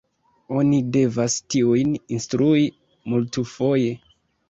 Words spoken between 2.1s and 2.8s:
instrui